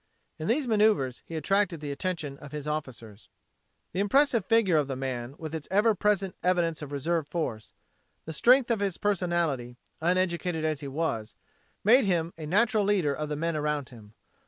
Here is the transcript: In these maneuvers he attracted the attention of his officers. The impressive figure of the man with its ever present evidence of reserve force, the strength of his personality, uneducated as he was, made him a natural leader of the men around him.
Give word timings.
In 0.39 0.47
these 0.47 0.65
maneuvers 0.65 1.21
he 1.27 1.35
attracted 1.35 1.79
the 1.79 1.91
attention 1.91 2.39
of 2.39 2.51
his 2.53 2.67
officers. 2.67 3.29
The 3.91 3.99
impressive 3.99 4.43
figure 4.43 4.77
of 4.77 4.87
the 4.87 4.95
man 4.95 5.35
with 5.37 5.53
its 5.53 5.67
ever 5.69 5.93
present 5.93 6.35
evidence 6.41 6.81
of 6.81 6.91
reserve 6.91 7.27
force, 7.27 7.73
the 8.25 8.33
strength 8.33 8.71
of 8.71 8.79
his 8.79 8.97
personality, 8.97 9.77
uneducated 10.01 10.65
as 10.65 10.79
he 10.79 10.87
was, 10.87 11.35
made 11.83 12.05
him 12.05 12.33
a 12.35 12.47
natural 12.47 12.83
leader 12.83 13.13
of 13.13 13.29
the 13.29 13.35
men 13.35 13.55
around 13.55 13.89
him. 13.89 14.15